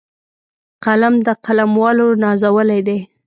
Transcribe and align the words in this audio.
قلم 0.83 1.15
د 1.25 1.27
قلموالو 1.45 2.07
نازولی 2.23 2.79
دی 2.87 2.97